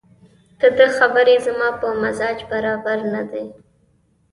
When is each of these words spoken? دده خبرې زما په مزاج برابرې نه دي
دده 0.61 0.85
خبرې 0.97 1.35
زما 1.45 1.69
په 1.79 1.87
مزاج 2.01 2.37
برابرې 2.51 3.05
نه 3.13 3.23
دي 3.31 3.45